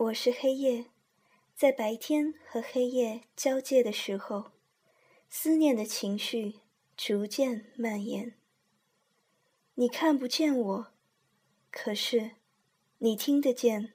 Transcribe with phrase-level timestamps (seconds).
[0.00, 0.86] 我是黑夜，
[1.54, 4.52] 在白天和黑夜交界的时候，
[5.28, 6.54] 思念的情绪
[6.96, 8.34] 逐渐蔓延。
[9.74, 10.86] 你看不见我，
[11.70, 12.30] 可是
[12.96, 13.92] 你听得见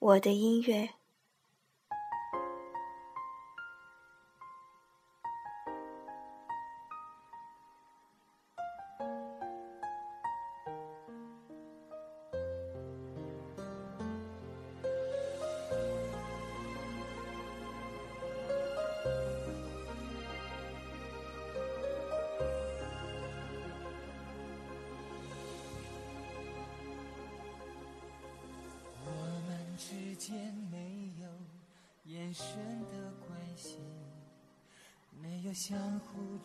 [0.00, 0.97] 我的音乐。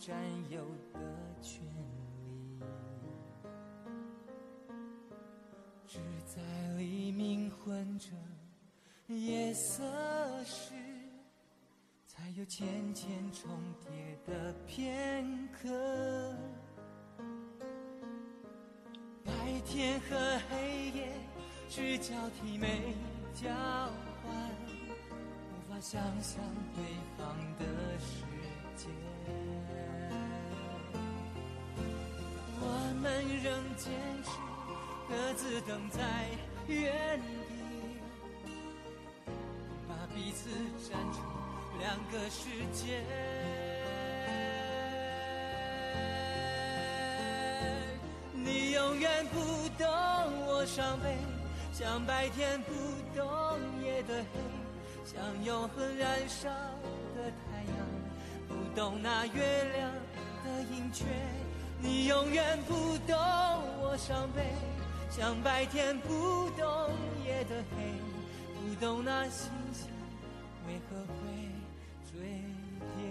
[0.06, 0.14] 占
[0.50, 0.60] 有
[0.92, 1.00] 的
[1.42, 1.62] 权
[2.60, 2.66] 利，
[5.88, 6.42] 只在
[6.78, 8.10] 黎明混着
[9.08, 9.82] 夜色
[10.44, 10.74] 时，
[12.06, 15.70] 才有渐渐重叠的片刻。
[19.24, 19.32] 白
[19.66, 20.18] 天和
[20.50, 21.08] 黑夜
[21.70, 22.94] 只交替没。
[23.34, 23.50] 交
[24.22, 24.52] 换，
[25.48, 26.44] 无法想象
[26.76, 26.84] 对
[27.18, 27.66] 方的
[28.00, 28.26] 世
[28.76, 29.13] 界。
[33.04, 33.92] 们仍坚
[34.24, 34.30] 持
[35.10, 36.00] 各自等在
[36.68, 38.56] 原地，
[39.90, 40.50] 把彼此
[40.90, 41.22] 站成
[41.80, 43.04] 两个世界。
[48.34, 49.86] 你永远不懂
[50.48, 51.18] 我伤悲。
[51.74, 52.72] 像白天不
[53.18, 54.40] 懂夜的黑，
[55.04, 56.50] 像永恒燃烧
[57.16, 57.76] 的太阳，
[58.48, 59.92] 不懂那月亮
[60.46, 61.04] 的盈缺。
[61.84, 62.74] 你永远不
[63.06, 63.18] 懂
[63.82, 64.42] 我伤悲，
[65.10, 66.66] 像白天不懂
[67.26, 67.84] 夜的黑，
[68.56, 69.90] 不懂那星星
[70.66, 71.12] 为何会
[72.10, 72.18] 坠
[72.96, 73.04] 跌。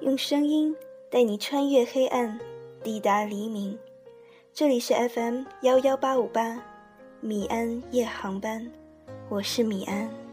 [0.00, 0.74] 用声音
[1.08, 2.40] 带你穿越黑暗，
[2.82, 3.78] 抵达黎明。
[4.52, 6.60] 这里是 FM 幺幺八五八，
[7.20, 8.68] 米安夜航班，
[9.28, 10.23] 我是米安。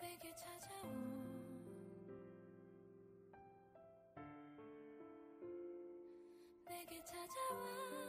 [0.00, 1.22] 내게 찾아온.
[6.66, 8.01] 내게 찾아와.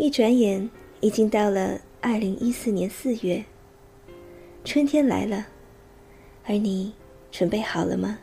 [0.00, 3.44] 一转眼，已经到了二零一四年四月。
[4.64, 5.48] 春天来了，
[6.46, 6.94] 而你
[7.30, 8.18] 准备好了吗？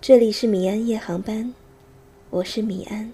[0.00, 1.52] 这里是米安夜航班，
[2.30, 3.12] 我是米安。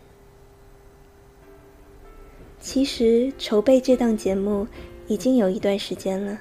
[2.60, 4.68] 其实筹备这档节目
[5.08, 6.38] 已经有一段时间了，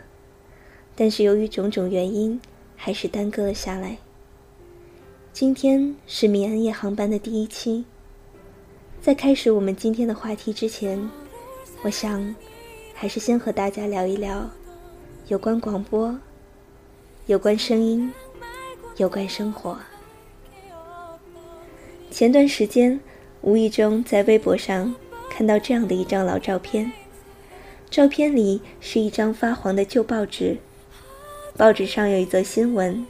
[0.95, 2.39] 但是由于种种原因，
[2.75, 3.97] 还是耽搁了下来。
[5.33, 7.85] 今天是米安夜航班的第一期。
[9.03, 10.97] 在开始我们今天的话题之前，
[11.81, 12.33] 我想，
[12.93, 14.49] 还是先和大家聊一聊，
[15.27, 16.17] 有关广播，
[17.25, 18.09] 有关声音，
[18.95, 19.77] 有关生活。
[22.09, 22.97] 前段时间，
[23.41, 24.95] 无意中在微博上
[25.29, 26.89] 看到这样的一张老照片，
[27.89, 30.55] 照片里是一张发黄的旧报纸，
[31.57, 33.05] 报纸上有一则新闻，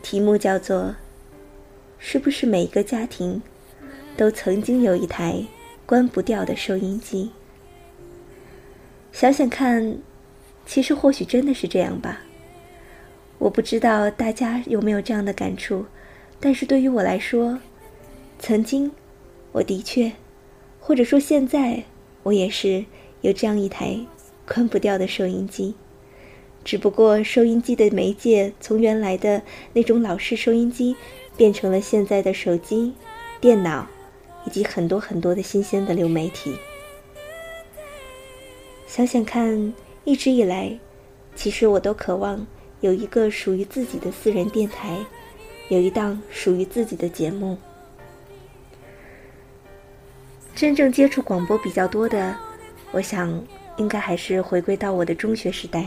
[0.00, 0.94] 题目叫做
[1.98, 3.42] “是不是每一个家庭”。
[4.16, 5.44] 都曾经有一台
[5.86, 7.30] 关不掉的收音机。
[9.12, 9.98] 想想看，
[10.66, 12.20] 其实或许真的是这样吧。
[13.38, 15.84] 我不知道大家有没有这样的感触，
[16.40, 17.58] 但是对于我来说，
[18.38, 18.90] 曾经
[19.52, 20.12] 我的确，
[20.80, 21.84] 或者说现在，
[22.22, 22.84] 我也是
[23.20, 23.98] 有这样一台
[24.46, 25.74] 关不掉的收音机。
[26.64, 29.42] 只不过收音机的媒介从原来的
[29.74, 30.96] 那种老式收音机，
[31.36, 32.94] 变成了现在的手机、
[33.38, 33.86] 电脑，
[34.44, 36.56] 以及很多很多的新鲜的流媒体。
[38.86, 39.72] 想想看，
[40.04, 40.78] 一直以来，
[41.34, 42.46] 其实我都渴望
[42.80, 44.98] 有一个属于自己的私人电台，
[45.68, 47.58] 有一档属于自己的节目。
[50.54, 52.36] 真正接触广播比较多的，
[52.92, 53.42] 我想
[53.76, 55.86] 应该还是回归到我的中学时代。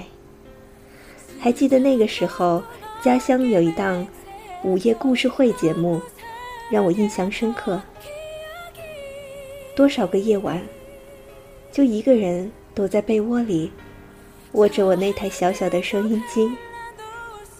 [1.39, 2.62] 还记得那个时候，
[3.01, 4.06] 家乡有一档
[4.63, 6.01] 午夜故事会节目，
[6.69, 7.81] 让我印象深刻。
[9.78, 10.60] 多少个夜晚，
[11.72, 13.72] 就一个人躲在被窝里，
[14.54, 16.50] 握着我那台小小的收音机，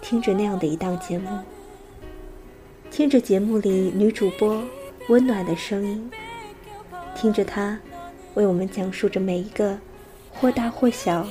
[0.02, 1.30] 听着那样的一档节目，
[2.90, 4.64] 听着节目里女主播
[5.10, 6.10] 温暖的声音，
[7.16, 7.80] 听着她
[8.34, 9.78] 为我们讲述着每一个
[10.32, 11.28] 或大或小、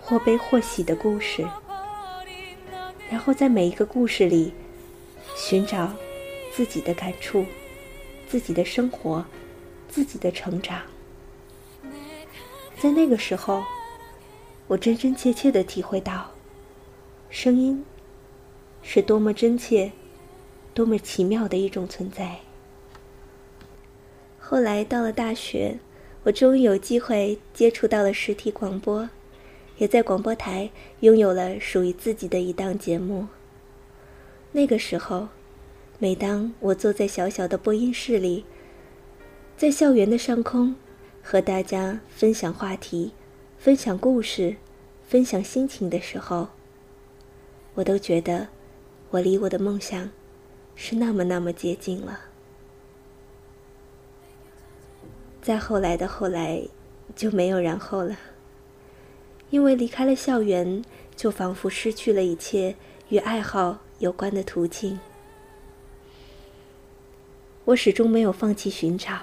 [0.00, 1.46] 或悲或喜的故事。
[3.10, 4.54] 然后在每一个故事里，
[5.36, 5.92] 寻找
[6.54, 7.44] 自己的感触、
[8.26, 9.22] 自己的生活、
[9.92, 10.80] 自己的成长。
[12.80, 13.62] 在那个时候，
[14.66, 16.32] 我真真切切的体会到，
[17.28, 17.84] 声音
[18.82, 19.92] 是多么真切、
[20.72, 22.38] 多么奇妙的一种存在。
[24.40, 25.78] 后来到了大学，
[26.22, 29.10] 我终于有机会接触到了实体广播。
[29.78, 33.26] 也在广播台拥有了属于自己的一档节目。
[34.52, 35.28] 那个时候，
[35.98, 38.44] 每当我坐在小小的播音室里，
[39.62, 40.74] 在校园的上空，
[41.22, 43.12] 和大家分享话题、
[43.58, 44.56] 分享故事、
[45.06, 46.48] 分享心情的时候，
[47.74, 48.48] 我都觉得
[49.10, 50.10] 我离我的梦想
[50.74, 52.22] 是那么那么接近了。
[55.40, 56.60] 再后来的后来，
[57.14, 58.18] 就没有然后了。
[59.50, 62.74] 因为离开了校园，就仿佛失去了一切
[63.10, 64.98] 与爱好有关的途径。
[67.66, 69.16] 我始终没有放弃寻找，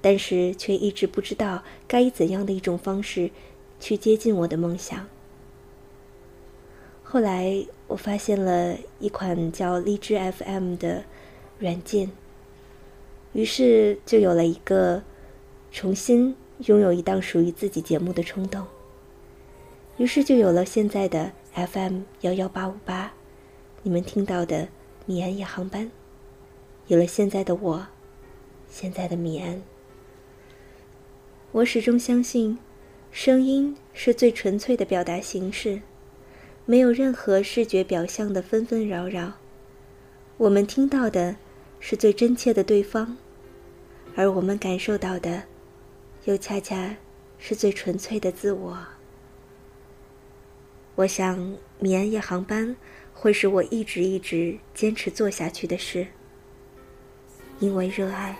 [0.00, 3.30] 但是却一直不知道该以怎样的一种方式
[3.80, 5.06] 去接近我的梦想。
[7.02, 11.04] 后来我发现了一款叫荔枝 FM 的
[11.58, 12.12] 软件，
[13.32, 15.02] 于是就有了一个
[15.72, 16.36] 重新
[16.66, 18.66] 拥有一档属于自己节目的冲动。
[19.96, 23.14] 于是就有了现在的 FM 幺幺八五八，
[23.82, 24.68] 你们听到的
[25.06, 25.90] 米安夜航班，
[26.86, 27.86] 有了现在的我，
[28.70, 29.60] 现在的米安。
[31.50, 32.58] 我始终相信，
[33.10, 35.80] 声音是最纯粹的表达形式，
[36.66, 39.32] 没有任何视觉表象的纷纷扰扰。
[40.36, 41.36] 我们听到的
[41.80, 43.16] 是最真切的对方，
[44.14, 45.44] 而我们感受到的，
[46.26, 46.94] 又恰恰
[47.38, 48.78] 是最纯粹的自我。
[50.96, 52.76] 我想，米安夜航班
[53.14, 56.06] 会是我一直一直坚持做下去的事，
[57.58, 58.36] 因为热爱。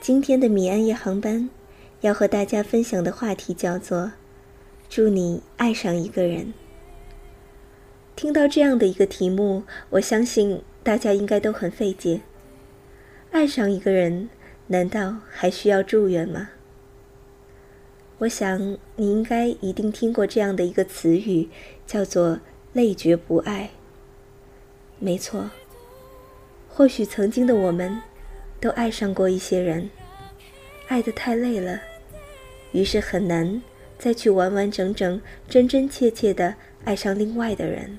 [0.00, 1.50] 今天的米安夜航班，
[2.00, 4.12] 要和大家分享的话题叫做
[4.88, 6.54] “祝你爱上一个人”。
[8.16, 12.22] 听到这样的一个题目，我相信大家应该都很费解。
[13.30, 14.30] 爱上一个人，
[14.68, 16.48] 难道还需要祝愿吗？
[18.20, 21.50] 我想你应该一定听过这样的一个词语，
[21.86, 22.40] 叫做
[22.72, 23.68] “累觉不爱”。
[24.98, 25.50] 没错，
[26.70, 28.00] 或许曾经的我们。
[28.60, 29.88] 都爱上过一些人，
[30.86, 31.80] 爱得太累了，
[32.72, 33.62] 于是很难
[33.98, 37.98] 再去完完整整、真真切切的爱上另外的人。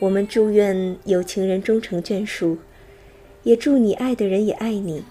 [0.00, 2.58] 我们祝愿有情人终成眷属，
[3.44, 5.04] 也祝你爱的人也爱你。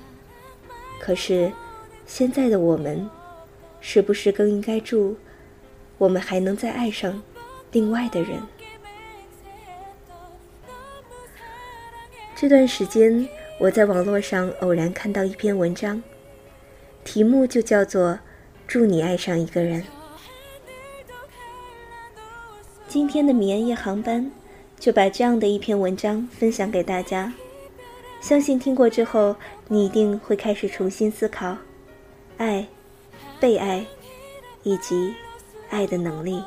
[0.99, 1.51] 可是，
[2.05, 3.09] 现在的我们，
[3.79, 5.15] 是不是更应该祝
[5.97, 7.23] 我们还能再爱上
[7.71, 8.41] 另外的人？
[12.35, 13.25] 这段时间。
[13.57, 16.03] 我在网络上偶然看到一篇文章，
[17.05, 18.11] 题目就叫做
[18.67, 19.81] 《祝你爱上一个人》。
[22.87, 24.29] 今天的米安夜航班
[24.77, 27.33] 就把这样的一篇文章分享给大家，
[28.19, 29.35] 相信听过之后，
[29.69, 31.57] 你一定会开始重新思考：
[32.37, 32.67] 爱
[33.39, 33.85] 被爱
[34.63, 35.13] 以及
[35.69, 36.43] 爱的能力。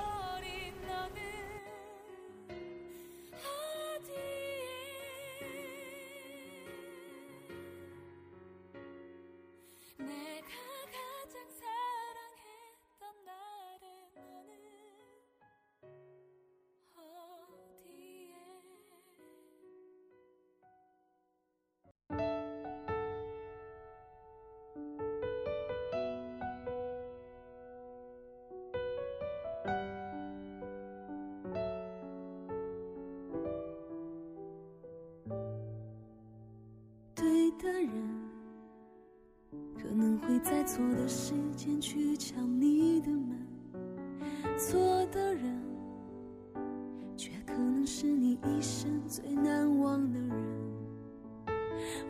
[40.79, 43.37] 错的时间去敲你的门，
[44.57, 45.61] 错的人
[47.17, 50.31] 却可能是你一生最难忘的人。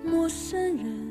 [0.05, 1.09] 陌生人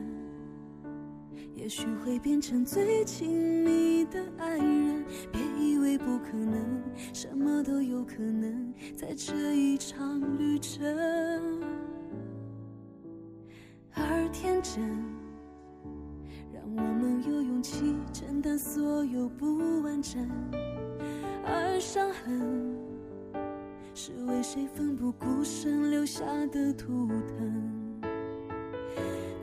[1.56, 6.80] 也许会变成最亲密的爱人，别以为不可能，
[7.12, 10.86] 什么都有可能，在这一场旅程
[13.96, 14.30] 而。
[14.32, 14.84] 天真，
[16.78, 20.22] 我们有勇气承担所有不完整；
[21.44, 22.78] 而伤痕，
[23.96, 28.02] 是为谁奋不顾身留下的图腾。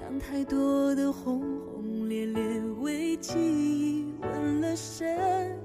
[0.01, 5.59] 当太多的轰轰烈烈为记忆纹了身，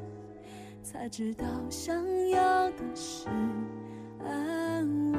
[0.82, 3.28] 才知道想要的是
[4.26, 5.19] 安稳。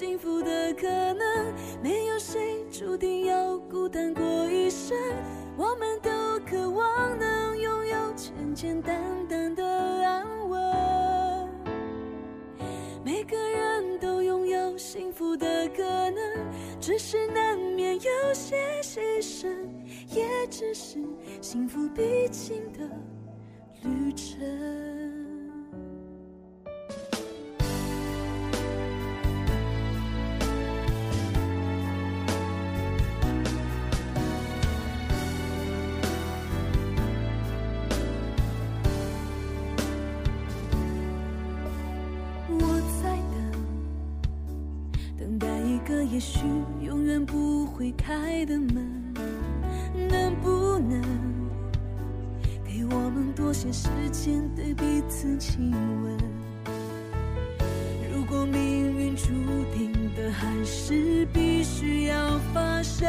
[0.00, 4.96] 幸福的可能，没有谁注定要孤单过一生，
[5.58, 6.10] 我们都
[6.46, 11.48] 渴望能拥有简简单单的安稳。
[13.04, 19.54] 每个人都拥有幸福的可能，只是难免有些牺牲，
[20.14, 20.98] 也只是
[21.42, 22.88] 幸福必经的
[23.82, 24.99] 旅程。
[47.92, 49.14] 开的门，
[50.08, 51.02] 能不能
[52.64, 55.70] 给我们多些时间对彼此亲
[56.02, 56.16] 吻？
[58.12, 59.28] 如果命运注
[59.74, 63.08] 定的还是必须要发生，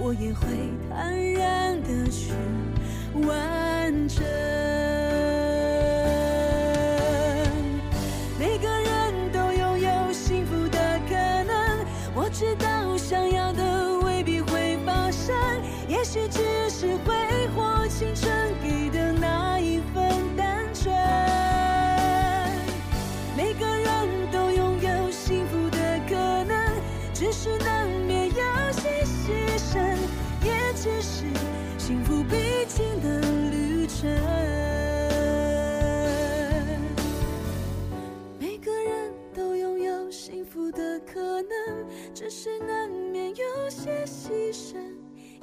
[0.00, 0.46] 我也会
[0.88, 2.32] 坦然的去
[3.26, 4.24] 完成。
[8.38, 11.14] 每个人都拥有幸福的可
[11.44, 12.66] 能，我知道
[13.12, 13.61] 想要的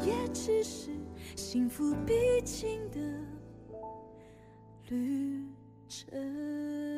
[0.10, 0.89] 也只是
[1.36, 3.00] 幸福必经的
[4.88, 5.46] 旅
[5.88, 6.88] 程。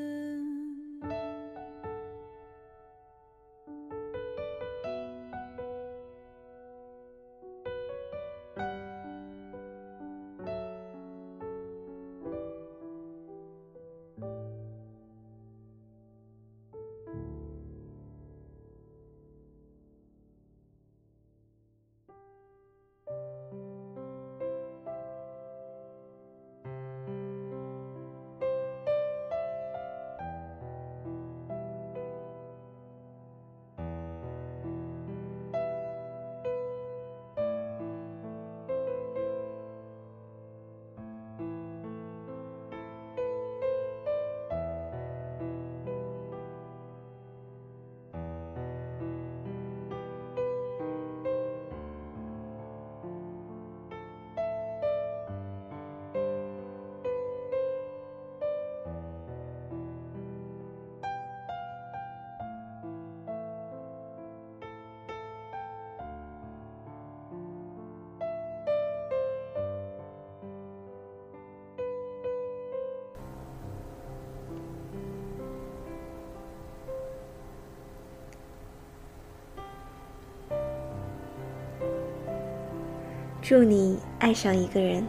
[83.51, 85.05] 祝你爱上一个人。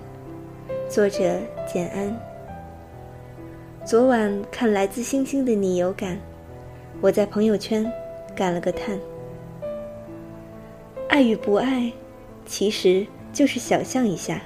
[0.88, 2.12] 作者简安。
[3.84, 6.18] 昨晚看《来自星星的你》有感，
[7.00, 7.88] 我在朋友圈
[8.34, 8.98] 感了个叹。
[11.08, 11.92] 爱与不爱，
[12.44, 14.42] 其实就是想象一下，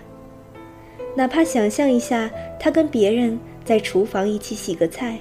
[1.15, 5.19] 哪怕想象一下他跟别人在厨房一起洗个菜，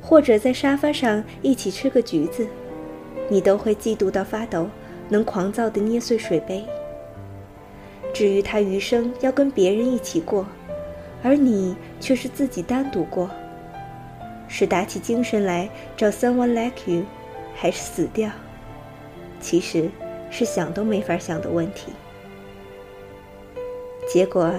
[0.00, 2.48] 或者在沙发上一起吃个橘子，
[3.28, 4.66] 你都会嫉妒到发抖，
[5.10, 6.64] 能狂躁的捏碎水杯。
[8.18, 10.44] 至于他余生要跟别人一起过，
[11.22, 13.30] 而你却是自己单独过，
[14.48, 17.04] 是打起精神来找 someone like you，
[17.54, 18.28] 还是死掉？
[19.40, 19.88] 其实
[20.32, 21.92] 是想都没法想的问题。
[24.12, 24.52] 结果，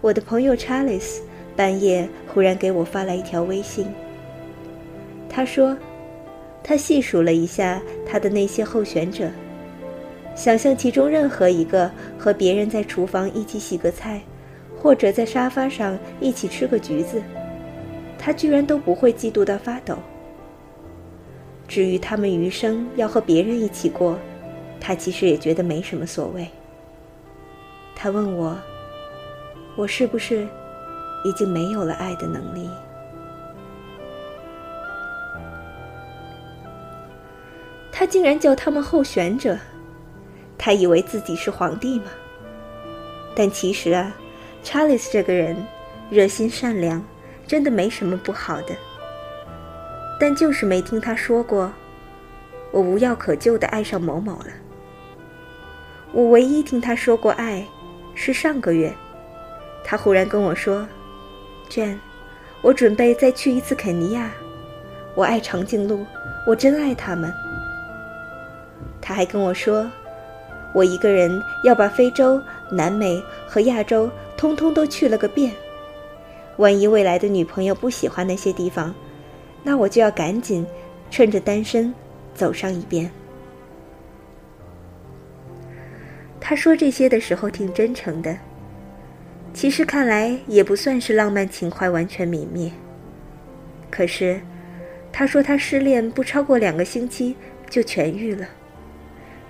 [0.00, 1.22] 我的朋友查理斯
[1.54, 3.86] 半夜忽然给我发来一条微信。
[5.28, 5.76] 他说，
[6.64, 9.28] 他细数了一下他的那些候选者。
[10.38, 14.22] 想象其中任何一个和别人在厨房一起洗个菜，
[14.80, 17.20] 或者在沙发上一起吃个橘子，
[18.16, 19.98] 他居然都不会嫉妒到发抖。
[21.66, 24.16] 至于他们余生要和别人一起过，
[24.78, 26.46] 他其实也觉得没什么所谓。
[27.96, 28.56] 他问我
[29.74, 30.46] ：“我是不是
[31.24, 32.70] 已经没有了爱的能力？”
[37.90, 39.58] 他竟然叫他们候选者。
[40.58, 42.06] 他以为自己是皇帝吗？
[43.34, 44.12] 但其实啊，
[44.64, 45.56] 查理斯这个人
[46.10, 47.00] 热心善良，
[47.46, 48.74] 真的没什么不好的。
[50.18, 51.72] 但就是没听他说过，
[52.72, 54.46] 我无药可救的爱上某某了。
[56.10, 57.64] 我唯一听他说过爱，
[58.16, 58.92] 是上个月，
[59.84, 60.84] 他忽然跟我说
[61.70, 61.98] ：“Jane，
[62.60, 64.28] 我准备再去一次肯尼亚，
[65.14, 66.04] 我爱长颈鹿，
[66.44, 67.32] 我真爱他们。”
[69.00, 69.88] 他还跟我说。
[70.78, 75.52] 我一个人要把非洲、南美和亚洲通通都去了个遍。
[76.58, 78.94] 万一未来的女朋友不喜欢那些地方，
[79.64, 80.64] 那我就要赶紧
[81.10, 81.92] 趁着单身
[82.32, 83.10] 走上一遍。
[86.40, 88.38] 他说这些的时候挺真诚的，
[89.52, 92.70] 其实看来也不算是浪漫情怀完全泯灭。
[93.90, 94.40] 可是，
[95.10, 97.34] 他说他失恋不超过两个星期
[97.68, 98.46] 就痊愈了。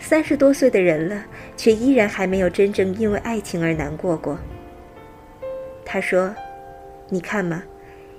[0.00, 1.24] 三十多岁的人了，
[1.56, 4.38] 却依然还没有真正因为爱情而难过过。
[5.84, 6.34] 他说
[7.10, 7.62] ：“你看嘛，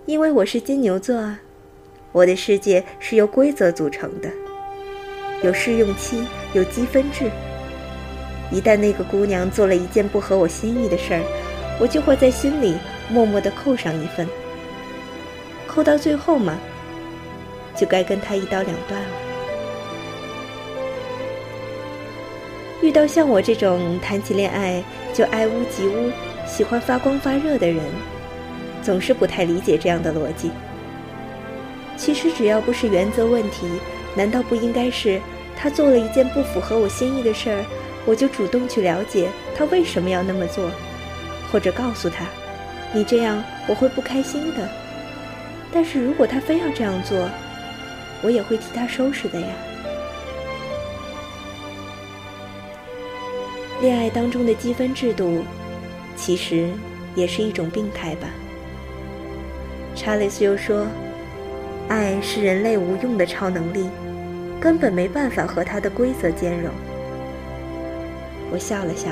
[0.06, 1.40] 因为我是金牛座啊，
[2.12, 4.30] 我的世界是由规则组成的，
[5.42, 7.30] 有试用期，有积分制。
[8.52, 11.22] 一旦那个姑娘做了一件不合我心意的事儿，
[11.80, 12.76] 我就会在心里
[13.10, 14.28] 默默地扣上一分。
[15.66, 16.58] 扣到最后嘛，
[17.76, 19.10] 就该跟她一刀两断了。”
[22.82, 24.82] 遇到像我这种谈起恋爱
[25.14, 26.12] 就爱屋及乌、
[26.48, 27.84] 喜欢发光发热的人，
[28.82, 30.50] 总是不太理解这样的逻辑。
[31.98, 33.68] 其实只要不是原则问题，
[34.16, 35.20] 难道不应该是
[35.58, 37.66] 他做了一件不符合我心意的事儿，
[38.06, 40.72] 我就主动去了解他为什么要那么做，
[41.52, 42.26] 或者告诉他，
[42.94, 44.70] 你这样我会不开心的。
[45.72, 47.30] 但是如果他非要这样做，
[48.24, 49.48] 我也会替他收拾的呀。
[53.82, 55.42] 恋爱当中的积分制度，
[56.14, 56.70] 其实
[57.16, 58.28] 也是一种病态吧。
[59.96, 60.86] 查理斯又说
[61.88, 63.90] ：“爱是人类无用的超能力，
[64.60, 66.70] 根本没办法和它的规则兼容。”
[68.52, 69.12] 我笑了笑，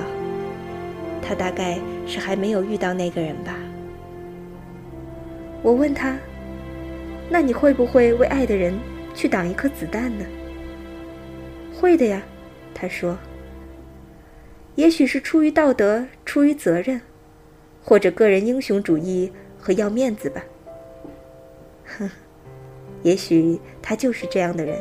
[1.21, 3.55] 他大概是还没有遇到那个人吧。
[5.63, 6.17] 我问他
[7.29, 8.77] ：“那你会不会为爱的人
[9.15, 10.25] 去挡一颗子弹呢
[11.73, 12.21] ？”“会的呀。”
[12.75, 13.17] 他说。
[14.77, 17.01] 也许是出于道德，出于责任，
[17.83, 20.43] 或者个人英雄主义和要面子吧。
[21.97, 22.07] 哼，
[23.01, 24.79] 也许他就是这样的人，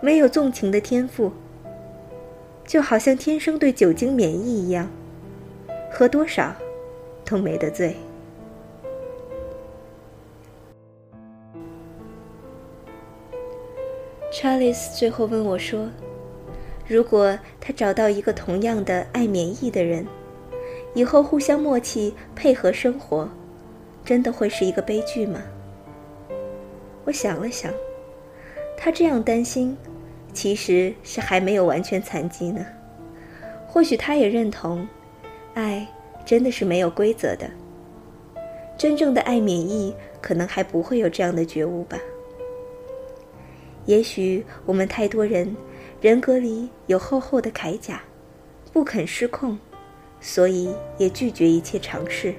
[0.00, 1.30] 没有纵情的天赋，
[2.64, 4.90] 就好像天生对酒精免疫一样，
[5.90, 6.56] 喝多少
[7.22, 7.94] 都没得醉。
[14.32, 15.86] 查理斯最后问我说。
[16.92, 20.06] 如果他找到一个同样的爱免疫的人，
[20.92, 23.26] 以后互相默契配合生活，
[24.04, 25.40] 真的会是一个悲剧吗？
[27.06, 27.72] 我想了想，
[28.76, 29.74] 他这样担心，
[30.34, 32.62] 其实是还没有完全残疾呢。
[33.66, 34.86] 或许他也认同，
[35.54, 35.88] 爱
[36.26, 37.48] 真的是没有规则的。
[38.76, 41.98] 真正的爱免疫，可能还不会有这样的觉悟吧。
[43.86, 45.56] 也许我们太多人。
[46.02, 48.02] 人格里有厚厚的铠甲，
[48.72, 49.56] 不肯失控，
[50.20, 52.34] 所以也拒绝一切尝试。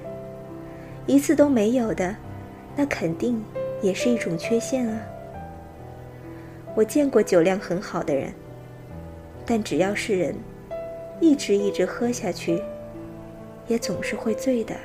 [1.06, 2.14] 一次都没有的，
[2.76, 3.42] 那肯定
[3.80, 5.00] 也是一种缺陷啊。
[6.74, 8.34] 我见过酒量很好的人，
[9.46, 10.36] 但只要是人，
[11.18, 12.62] 一直一直喝下去，
[13.66, 14.76] 也总是会醉的。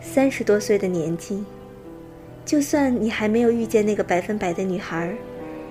[0.00, 1.44] 三十多岁的年纪，
[2.44, 5.14] 就算你还没有遇见那个百分百的女孩，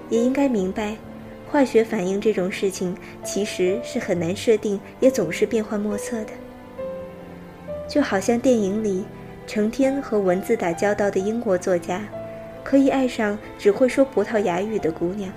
[0.10, 0.96] 也应该明白，
[1.50, 6.32] 化学反应这种事情其实是很难设定，也总是变幻莫测的。
[7.88, 9.06] 就好像电影里
[9.46, 12.02] 成天和文字打交道的英国作家，
[12.64, 15.32] 可以爱上只会说葡萄牙语的姑娘。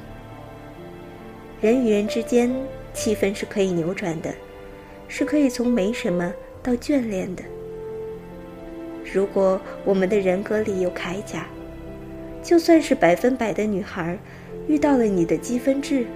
[1.61, 2.55] 人与人之间，
[2.95, 4.33] 气氛是可以扭转的，
[5.07, 7.43] 是可以从没什么到眷恋的。
[9.13, 11.47] 如果我们的人格里有铠甲，
[12.43, 14.19] 就算是百分百的女孩，
[14.67, 16.07] 遇到了你的积分制，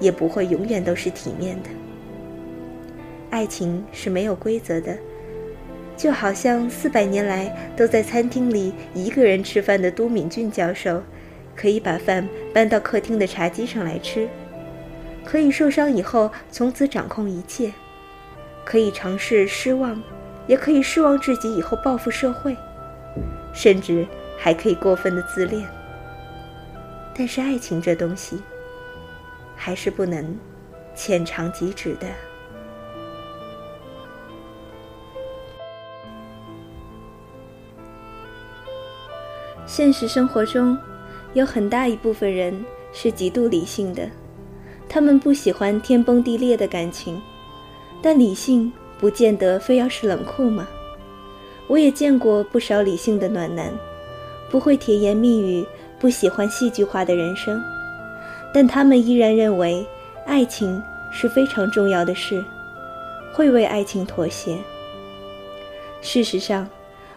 [0.00, 1.68] 也不会永远都是体面的。
[3.30, 4.96] 爱情是没有规则的，
[5.96, 11.02] 就好像四百年来都在餐厅里一个人吃饭的都敏俊教授，
[11.54, 14.28] 可以把饭搬到客厅的茶几上来吃，
[15.24, 17.72] 可以受伤以后从此掌控一切，
[18.64, 20.00] 可以尝试失望。
[20.46, 22.56] 也可以失望至极，以后报复社会，
[23.52, 24.06] 甚至
[24.38, 25.66] 还可以过分的自恋。
[27.16, 28.40] 但是爱情这东西，
[29.56, 30.36] 还是不能
[30.94, 32.06] 浅尝即止的。
[39.66, 40.76] 现实生活中，
[41.32, 44.08] 有很大一部分人是极度理性的，
[44.88, 47.20] 他们不喜欢天崩地裂的感情，
[48.02, 48.70] 但理性。
[48.98, 50.68] 不见得非要是冷酷嘛。
[51.66, 53.72] 我也见过不少理性的暖男，
[54.50, 55.66] 不会甜言蜜语，
[55.98, 57.62] 不喜欢戏剧化的人生，
[58.52, 59.86] 但他们依然认为
[60.26, 62.44] 爱情是非常重要的事，
[63.32, 64.58] 会为爱情妥协。
[66.02, 66.68] 事实上，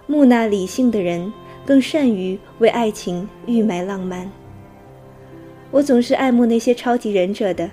[0.06, 1.32] 木讷理性的人
[1.66, 4.32] 更善于为爱情预埋浪漫。
[5.72, 7.70] 我总是爱慕那些超级忍者的。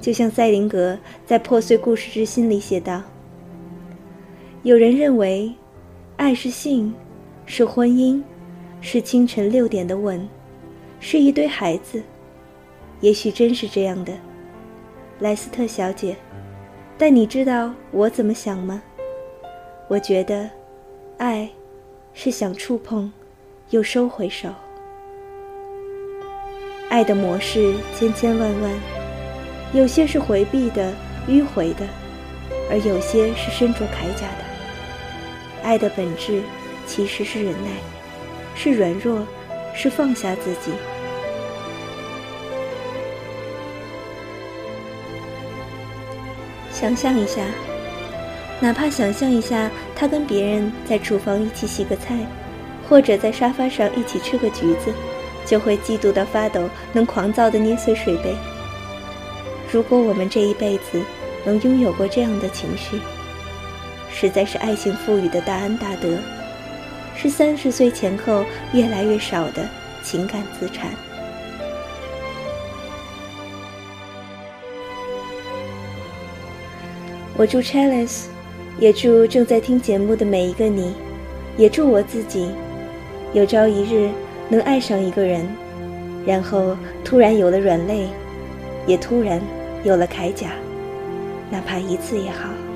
[0.00, 3.02] 就像塞林格在《破碎故事之心》里写道
[4.64, 5.52] ：“有人认为，
[6.16, 6.94] 爱是性，
[7.44, 8.22] 是婚姻，
[8.80, 10.26] 是清晨六点的吻，
[11.00, 12.02] 是一堆孩子。
[13.00, 14.12] 也许真是这样的，
[15.18, 16.16] 莱斯特小姐。
[16.96, 18.82] 但你知道我怎么想吗？
[19.88, 20.48] 我觉得，
[21.18, 21.48] 爱，
[22.14, 23.12] 是想触碰，
[23.68, 24.48] 又收回手。
[26.88, 28.72] 爱的模式千千万万。”
[29.72, 30.92] 有些是回避的、
[31.28, 31.86] 迂回的，
[32.68, 34.44] 而有些是身着铠甲的。
[35.62, 36.42] 爱的本质
[36.86, 37.70] 其实是忍耐，
[38.54, 39.24] 是软弱，
[39.72, 40.72] 是放下自己。
[46.72, 47.42] 想象一下，
[48.58, 52.16] 哪怕想象一下，他跟别人在厨房一起洗个菜，
[52.88, 54.92] 或者在沙发上一起吃个橘子，
[55.46, 58.34] 就会嫉妒到发抖，能狂躁的捏碎水杯。
[59.72, 61.00] 如果我们这一辈子
[61.44, 62.98] 能拥有过这样的情绪，
[64.10, 66.18] 实在是爱情赋予的大恩大德，
[67.14, 69.68] 是三十岁前后越来越少的
[70.02, 70.90] 情感资产。
[77.36, 78.24] 我祝 Chalice，
[78.78, 80.92] 也祝正在听节目的每一个你，
[81.56, 82.50] 也祝我自己，
[83.32, 84.10] 有朝一日
[84.48, 85.48] 能爱上一个人，
[86.26, 88.08] 然后突然有了软肋，
[88.84, 89.40] 也突然。
[89.82, 90.50] 有了铠甲，
[91.50, 92.69] 哪怕一次也好。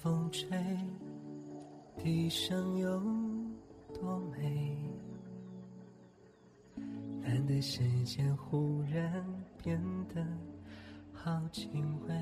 [0.00, 0.48] 风吹，
[1.96, 3.02] 地上有
[3.92, 4.76] 多美？
[7.22, 9.24] 蓝的世界忽然
[9.60, 9.76] 变
[10.14, 10.24] 得
[11.12, 12.14] 好轻微。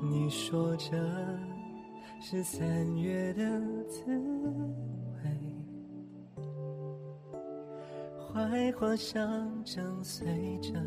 [0.00, 0.96] 你说这
[2.20, 4.16] 是三月的滋
[5.24, 6.36] 味，
[8.32, 10.80] 槐花香正随着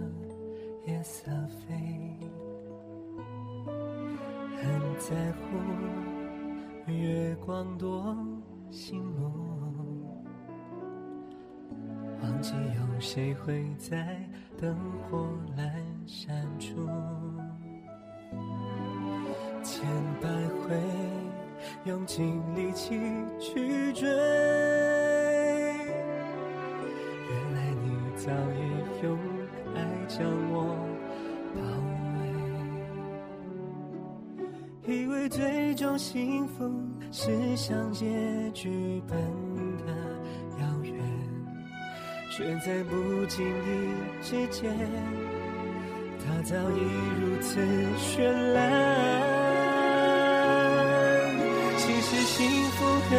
[0.88, 2.18] 夜色飞。
[4.62, 4.70] 很
[5.00, 5.58] 在乎
[6.92, 8.16] 月光多
[8.70, 10.22] 醒目，
[12.22, 14.24] 忘记有谁会在
[14.60, 14.78] 灯
[15.10, 15.64] 火阑
[16.06, 16.88] 珊处，
[19.64, 19.84] 千
[20.22, 20.80] 百回
[21.86, 23.00] 用尽力气
[23.40, 24.08] 去追，
[36.02, 36.68] 幸福
[37.12, 38.08] 是像结
[38.56, 39.16] 局般
[39.86, 39.94] 的
[40.60, 40.96] 遥远，
[42.32, 42.96] 却在不
[43.28, 43.50] 经意
[44.20, 44.76] 之间，
[46.26, 46.80] 它早已
[47.22, 47.62] 如此
[48.00, 48.58] 绚烂。
[51.78, 53.12] 其实幸福很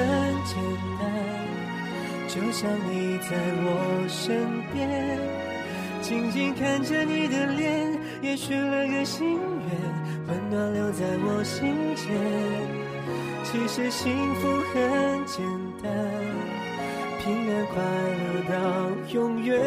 [0.44, 0.58] 简
[0.98, 1.02] 单，
[2.26, 3.30] 就像你在
[3.62, 4.42] 我身
[4.72, 4.82] 边，
[6.02, 9.61] 静静看着你的脸，也许了个心愿，
[10.28, 12.06] 温暖留在我心间。
[13.44, 15.44] 其实幸福很简
[15.82, 15.92] 单，
[17.20, 17.82] 平安快
[18.22, 18.54] 乐到
[19.12, 19.60] 永远，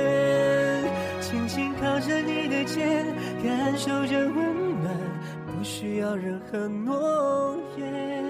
[1.22, 3.06] 轻轻靠着你的肩，
[3.44, 4.96] 感受着温暖，
[5.46, 8.25] 不需要任何诺言。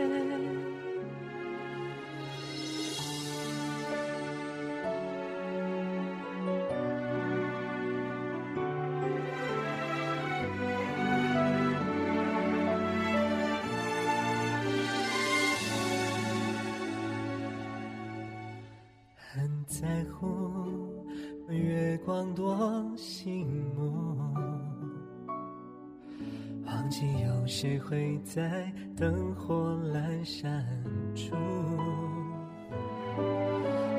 [26.95, 30.65] 忘记有谁会在灯火阑珊
[31.13, 31.35] 处，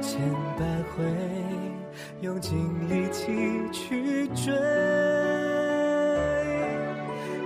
[0.00, 0.18] 千
[0.58, 0.64] 百
[0.96, 1.04] 回
[2.22, 2.56] 用尽
[2.88, 3.34] 力气
[3.70, 4.54] 去追，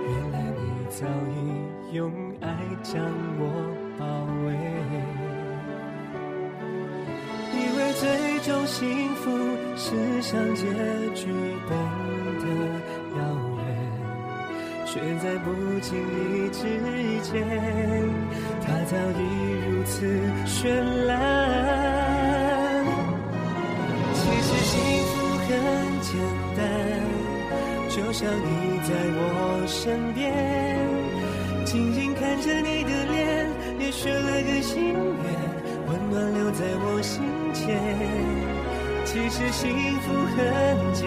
[0.07, 2.09] 原来你早已用
[2.39, 2.47] 爱
[2.81, 3.03] 将
[3.37, 3.43] 我
[3.99, 4.05] 包
[4.45, 4.53] 围。
[7.51, 8.07] 以为最
[8.39, 9.27] 终幸福
[9.75, 10.63] 是像结
[11.13, 11.27] 局
[11.67, 11.75] 般
[12.39, 12.45] 的，
[14.91, 15.47] 却在不
[15.79, 16.59] 经意之
[17.23, 17.31] 间，
[18.59, 19.21] 它早已
[19.65, 20.03] 如此
[20.45, 20.67] 绚
[21.05, 21.15] 烂。
[24.13, 24.75] 其实幸
[25.07, 25.13] 福
[25.47, 25.47] 很
[26.01, 26.11] 简
[26.57, 26.59] 单，
[27.87, 30.19] 就像你在我身边，
[31.63, 33.47] 静静看着你的脸，
[33.79, 34.99] 也许了个心愿。
[35.87, 37.23] 温暖留在我心
[37.53, 37.79] 间。
[39.05, 39.69] 其实幸
[40.01, 40.37] 福很
[40.93, 41.00] 简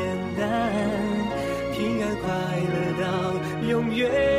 [4.08, 4.33] 到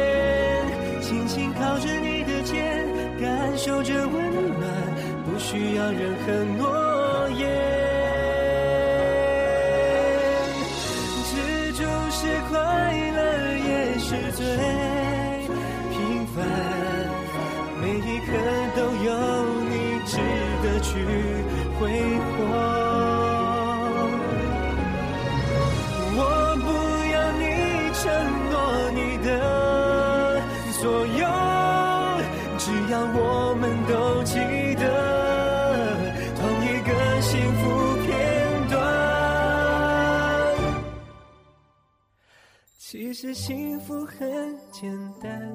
[43.26, 45.52] 实幸福很简单。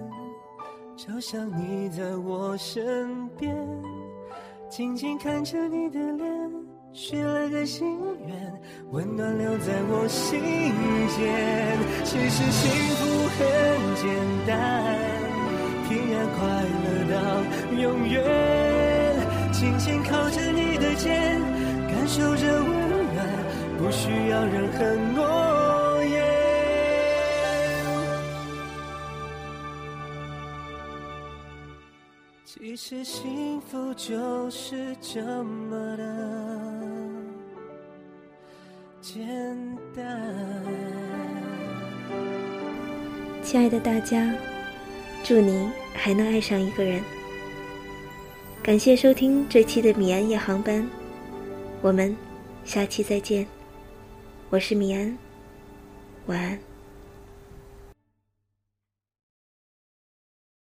[0.97, 3.57] 就像你在我身边，
[4.69, 6.51] 静静看着你的脸，
[6.93, 10.41] 许了个心愿，温暖留在我心
[11.15, 11.79] 间。
[12.03, 13.05] 其实幸福
[13.39, 13.39] 很
[13.95, 14.03] 简
[14.49, 14.59] 单，
[15.89, 16.41] 平安快
[16.83, 17.17] 乐到
[17.81, 18.19] 永远。
[19.53, 21.41] 轻轻靠着你的肩，
[21.87, 22.69] 感受着温
[23.15, 23.19] 暖，
[23.79, 24.79] 不需要任何
[25.15, 25.23] 诺
[32.71, 36.05] 其实幸福就是这么的
[39.01, 39.27] 简
[39.93, 40.65] 单。
[43.43, 44.33] 亲爱的大家，
[45.25, 47.03] 祝你还能爱上一个人。
[48.63, 50.89] 感谢收听这期的米安夜航班，
[51.83, 52.17] 我们
[52.65, 53.45] 下期再见。
[54.49, 55.19] 我是米安，
[56.27, 56.70] 晚安。